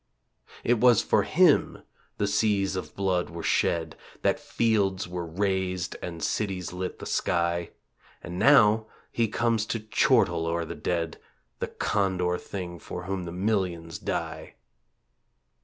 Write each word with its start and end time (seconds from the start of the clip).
It 0.63 0.79
was 0.79 1.03
for 1.03 1.21
him 1.21 1.83
the 2.17 2.25
seas 2.25 2.75
of 2.75 2.95
blood 2.95 3.29
were 3.29 3.43
shed, 3.43 3.95
That 4.23 4.39
fields 4.39 5.07
were 5.07 5.27
razed 5.27 5.95
and 6.01 6.23
cities 6.23 6.73
lit 6.73 6.97
the 6.97 7.05
sky; 7.05 7.69
And 8.23 8.39
now 8.39 8.87
he 9.11 9.27
comes 9.27 9.63
to 9.67 9.79
chortle 9.79 10.47
o'er 10.47 10.65
the 10.65 10.73
dead 10.73 11.19
The 11.59 11.67
condor 11.67 12.39
Thing 12.39 12.79
for 12.79 13.03
whom 13.03 13.25
the 13.25 13.31
millions 13.31 13.99
die! 13.99 14.55